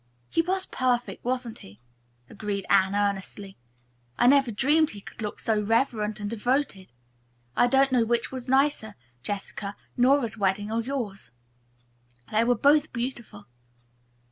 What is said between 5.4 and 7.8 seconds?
reverent and devoted. I